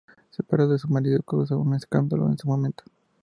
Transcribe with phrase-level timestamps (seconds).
[0.31, 2.83] Separada de su marido, causó un escándalo en su momento.